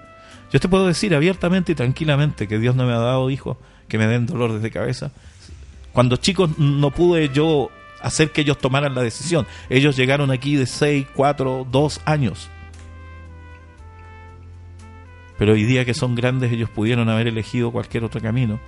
Yo 0.51 0.59
te 0.59 0.67
puedo 0.67 0.87
decir 0.87 1.13
abiertamente 1.13 1.73
y 1.73 1.75
tranquilamente 1.75 2.47
que 2.47 2.57
Dios 2.57 2.75
no 2.75 2.87
me 2.87 2.93
ha 2.93 2.97
dado 2.97 3.29
hijos 3.29 3.57
que 3.87 3.99
me 3.99 4.07
den 4.07 4.25
dolor 4.25 4.59
de 4.59 4.71
cabeza. 4.71 5.11
Cuando 5.93 6.15
chicos 6.15 6.57
no 6.57 6.89
pude 6.89 7.29
yo 7.29 7.69
hacer 8.01 8.31
que 8.31 8.41
ellos 8.41 8.57
tomaran 8.57 8.95
la 8.95 9.03
decisión. 9.03 9.45
Ellos 9.69 9.95
llegaron 9.95 10.31
aquí 10.31 10.55
de 10.55 10.65
6, 10.65 11.05
4, 11.13 11.67
2 11.71 12.01
años. 12.05 12.49
Pero 15.37 15.53
hoy 15.53 15.65
día 15.65 15.85
que 15.85 15.93
son 15.93 16.15
grandes 16.15 16.51
ellos 16.51 16.69
pudieron 16.71 17.09
haber 17.09 17.27
elegido 17.27 17.71
cualquier 17.71 18.03
otro 18.05 18.21
camino. 18.21 18.59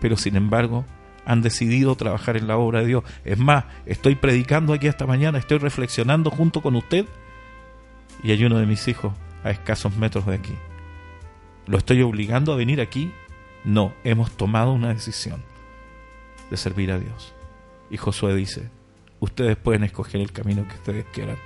Pero 0.00 0.16
sin 0.16 0.34
embargo 0.34 0.84
han 1.28 1.42
decidido 1.42 1.94
trabajar 1.94 2.38
en 2.38 2.48
la 2.48 2.56
obra 2.56 2.80
de 2.80 2.86
Dios. 2.86 3.04
Es 3.22 3.38
más, 3.38 3.66
estoy 3.84 4.14
predicando 4.14 4.72
aquí 4.72 4.86
esta 4.86 5.06
mañana, 5.06 5.38
estoy 5.38 5.58
reflexionando 5.58 6.30
junto 6.30 6.62
con 6.62 6.74
usted 6.74 7.04
y 8.22 8.32
hay 8.32 8.42
uno 8.44 8.58
de 8.58 8.64
mis 8.64 8.88
hijos 8.88 9.12
a 9.44 9.50
escasos 9.50 9.94
metros 9.94 10.24
de 10.24 10.34
aquí. 10.34 10.54
¿Lo 11.66 11.76
estoy 11.76 12.00
obligando 12.00 12.54
a 12.54 12.56
venir 12.56 12.80
aquí? 12.80 13.12
No, 13.62 13.92
hemos 14.04 14.30
tomado 14.38 14.72
una 14.72 14.88
decisión 14.88 15.44
de 16.50 16.56
servir 16.56 16.90
a 16.90 16.98
Dios. 16.98 17.34
Y 17.90 17.98
Josué 17.98 18.34
dice, 18.34 18.70
ustedes 19.20 19.58
pueden 19.58 19.84
escoger 19.84 20.22
el 20.22 20.32
camino 20.32 20.66
que 20.66 20.76
ustedes 20.76 21.04
quieran. 21.12 21.36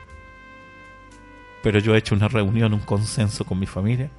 Pero 1.64 1.81
yo 1.81 1.97
he 1.97 1.99
hecho 1.99 2.14
una 2.14 2.29
reunión, 2.29 2.73
un 2.73 2.81
consenso 2.81 3.45
con 3.45 3.59
mi 3.59 3.66
familia 3.66 4.12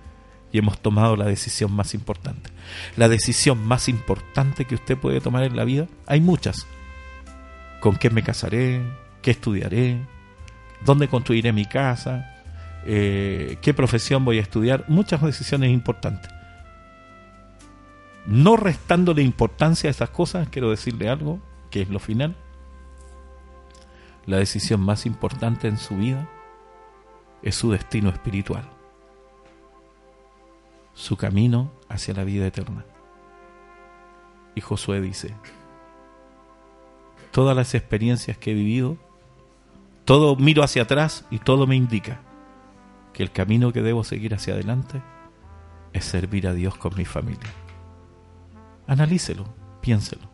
y 0.53 0.59
hemos 0.59 0.79
tomado 0.79 1.15
la 1.15 1.25
decisión 1.25 1.73
más 1.73 1.95
importante. 1.95 2.51
La 2.95 3.09
decisión 3.09 3.65
más 3.65 3.89
importante 3.89 4.65
que 4.65 4.75
usted 4.75 4.95
puede 4.95 5.19
tomar 5.19 5.43
en 5.43 5.57
la 5.57 5.65
vida, 5.65 5.87
hay 6.05 6.21
muchas. 6.21 6.67
¿Con 7.81 7.95
qué 7.95 8.11
me 8.11 8.21
casaré? 8.21 8.79
¿Qué 9.23 9.31
estudiaré? 9.31 9.99
¿Dónde 10.85 11.07
construiré 11.07 11.51
mi 11.51 11.65
casa? 11.65 12.35
Eh, 12.85 13.57
¿Qué 13.63 13.73
profesión 13.73 14.23
voy 14.25 14.37
a 14.37 14.43
estudiar? 14.43 14.85
Muchas 14.89 15.23
decisiones 15.23 15.71
importantes. 15.71 16.31
No 18.27 18.55
restándole 18.55 19.23
importancia 19.23 19.89
a 19.89 19.91
esas 19.91 20.11
cosas, 20.11 20.49
quiero 20.49 20.69
decirle 20.69 21.09
algo, 21.09 21.41
que 21.71 21.81
es 21.81 21.89
lo 21.89 21.97
final. 21.97 22.35
La 24.27 24.37
decisión 24.37 24.81
más 24.81 25.07
importante 25.07 25.67
en 25.67 25.79
su 25.79 25.97
vida 25.97 26.29
es 27.41 27.55
su 27.55 27.71
destino 27.71 28.09
espiritual 28.09 28.72
su 30.93 31.17
camino 31.17 31.71
hacia 31.89 32.13
la 32.13 32.23
vida 32.23 32.47
eterna. 32.47 32.85
Y 34.55 34.61
Josué 34.61 35.01
dice, 35.01 35.33
todas 37.31 37.55
las 37.55 37.73
experiencias 37.73 38.37
que 38.37 38.51
he 38.51 38.53
vivido, 38.53 38.97
todo 40.05 40.35
miro 40.35 40.63
hacia 40.63 40.83
atrás 40.83 41.25
y 41.31 41.39
todo 41.39 41.65
me 41.65 41.75
indica 41.75 42.19
que 43.13 43.23
el 43.23 43.31
camino 43.31 43.71
que 43.73 43.81
debo 43.81 44.03
seguir 44.03 44.33
hacia 44.33 44.53
adelante 44.53 45.01
es 45.93 46.05
servir 46.05 46.47
a 46.47 46.53
Dios 46.53 46.75
con 46.75 46.95
mi 46.95 47.05
familia. 47.05 47.49
Analícelo, 48.87 49.45
piénselo. 49.81 50.27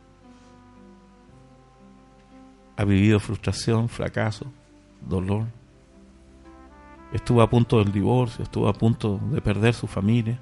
Ha 2.78 2.84
vivido 2.86 3.20
frustración, 3.20 3.90
fracaso, 3.90 4.52
dolor. 5.02 5.48
Estuvo 7.12 7.42
a 7.42 7.50
punto 7.50 7.80
del 7.80 7.92
divorcio, 7.92 8.44
estuvo 8.44 8.68
a 8.68 8.74
punto 8.74 9.20
de 9.32 9.42
perder 9.42 9.74
su 9.74 9.88
familia 9.88 10.40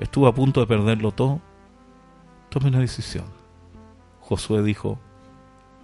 estuvo 0.00 0.26
a 0.26 0.34
punto 0.34 0.60
de 0.60 0.66
perderlo 0.66 1.12
todo, 1.12 1.40
tome 2.48 2.68
una 2.68 2.80
decisión. 2.80 3.26
Josué 4.20 4.62
dijo, 4.62 4.98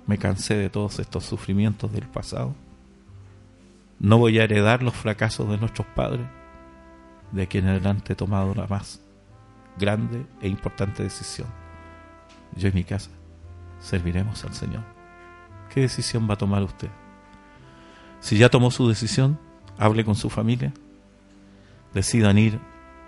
me 0.07 0.19
cansé 0.19 0.57
de 0.57 0.71
todos 0.71 0.99
estos 0.99 1.25
sufrimientos 1.25 1.93
del 1.93 2.09
pasado. 2.09 2.55
No 3.99 4.19
voy 4.19 4.39
a 4.39 4.45
heredar 4.45 4.83
los 4.83 4.95
fracasos 4.95 5.49
de 5.49 5.59
nuestros 5.59 5.87
padres. 5.89 6.27
De 7.31 7.43
aquí 7.43 7.59
en 7.59 7.69
adelante 7.69 8.15
he 8.15 8.17
tomado 8.17 8.55
la 8.55 8.67
más 8.67 9.03
grande 9.79 10.27
e 10.41 10.49
importante 10.49 11.03
decisión. 11.03 11.49
Yo 12.55 12.69
y 12.69 12.73
mi 12.73 12.85
casa 12.85 13.11
serviremos 13.81 14.45
al 14.45 14.55
Señor. 14.55 14.83
¿Qué 15.73 15.83
decisión 15.83 16.29
va 16.29 16.35
a 16.35 16.39
tomar 16.39 16.63
usted? 16.63 16.89
Si 18.21 18.39
ya 18.39 18.49
tomó 18.49 18.71
su 18.71 18.89
decisión, 18.89 19.39
hable 19.79 20.05
con 20.05 20.15
su 20.15 20.31
familia, 20.31 20.73
decidan 21.95 22.39
ir 22.39 22.59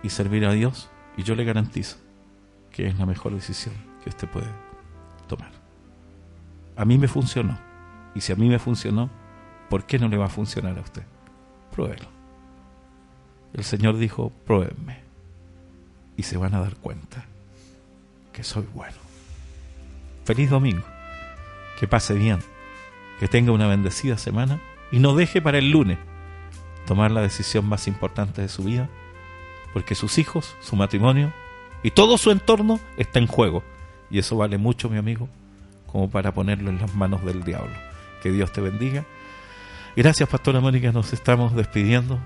y 0.03 0.11
servir 0.11 0.45
a 0.47 0.53
Dios 0.53 0.91
y 1.17 1.23
yo 1.23 1.35
le 1.35 1.45
garantizo 1.45 1.97
que 2.71 2.87
es 2.87 2.99
la 2.99 3.07
mejor 3.07 3.35
decisión 3.35 3.75
que 4.03 4.11
usted 4.11 4.29
puede 4.29 4.47
tomar. 5.27 5.51
A 6.77 6.85
mí 6.85 6.97
me 6.97 7.09
funcionó. 7.09 7.59
Y 8.15 8.21
si 8.21 8.33
a 8.33 8.37
mí 8.37 8.49
me 8.49 8.59
funcionó, 8.59 9.11
¿por 9.69 9.85
qué 9.85 9.99
no 9.99 10.09
le 10.09 10.17
va 10.17 10.27
a 10.27 10.31
funcionar 10.31 10.79
a 10.79 10.81
usted? 10.81 11.03
Pruébelo. 11.73 12.07
El 13.53 13.65
Señor 13.65 13.97
dijo, 13.97 14.33
pruébenme. 14.47 15.01
Y 16.17 16.23
se 16.23 16.37
van 16.37 16.55
a 16.55 16.61
dar 16.61 16.77
cuenta 16.77 17.25
que 18.33 18.45
soy 18.45 18.67
bueno. 18.73 18.97
Feliz 20.25 20.51
domingo. 20.51 20.85
Que 21.81 21.89
pase 21.89 22.15
bien. 22.15 22.39
Que 23.19 23.27
tenga 23.27 23.51
una 23.51 23.67
bendecida 23.67 24.19
semana. 24.19 24.61
Y 24.93 25.01
no 25.01 25.17
deje 25.17 25.43
para 25.43 25.59
el 25.59 25.71
lunes 25.71 25.99
tomar 26.89 27.11
la 27.11 27.21
decisión 27.21 27.67
más 27.67 27.87
importante 27.87 28.41
de 28.41 28.49
su 28.49 28.65
vida 28.65 28.89
porque 29.73 29.95
sus 29.95 30.19
hijos, 30.19 30.57
su 30.61 30.75
matrimonio 30.75 31.33
y 31.83 31.91
todo 31.91 32.19
su 32.19 32.31
entorno 32.31 32.81
está 32.97 33.19
en 33.19 33.27
juego. 33.27 33.63
Y 34.11 34.19
eso 34.19 34.37
vale 34.37 34.57
mucho, 34.57 34.89
mi 34.89 34.97
amigo, 34.97 35.29
como 35.87 36.11
para 36.11 36.33
ponerlo 36.33 36.71
en 36.71 36.81
las 36.81 36.95
manos 36.95 37.25
del 37.25 37.45
diablo. 37.45 37.75
Que 38.23 38.33
Dios 38.33 38.51
te 38.53 38.63
bendiga. 38.63 39.05
Gracias, 39.95 40.29
Pastora 40.29 40.61
Mónica, 40.61 40.91
nos 40.91 41.13
estamos 41.13 41.55
despidiendo. 41.55 42.19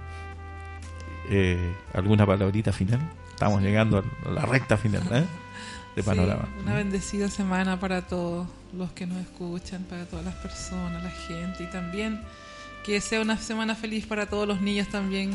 Eh, 1.29 1.75
¿Alguna 1.92 2.25
palabrita 2.25 2.72
final? 2.72 3.01
Estamos 3.31 3.61
llegando 3.62 4.05
a 4.25 4.31
la 4.31 4.46
recta 4.46 4.77
final 4.77 5.03
¿eh? 5.11 5.25
de 5.96 6.03
Panorama. 6.05 6.48
una 6.62 6.75
bendecida 6.75 7.29
semana 7.29 7.81
para 7.81 8.03
todos 8.03 8.46
los 8.72 8.92
que 8.92 9.07
nos 9.07 9.18
escuchan, 9.18 9.83
para 9.85 10.07
todas 10.07 10.25
las 10.25 10.35
personas, 10.37 11.03
la 11.03 11.11
gente 11.11 11.64
y 11.64 11.66
también 11.66 12.20
que 12.85 13.01
sea 13.01 13.21
una 13.21 13.37
semana 13.37 13.75
feliz 13.75 14.07
para 14.07 14.27
todos 14.27 14.47
los 14.47 14.61
niños 14.61 14.88
también. 14.88 15.31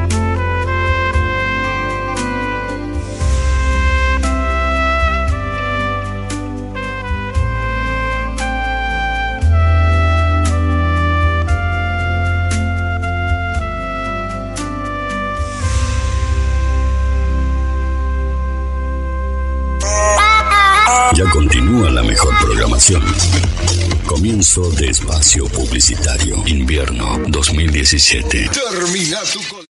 Comienzo 24.06 24.70
de 24.70 24.90
espacio 24.90 25.46
publicitario. 25.46 26.46
Invierno 26.46 27.18
2017. 27.26 28.50
Termina 28.50 29.20
tu 29.22 29.67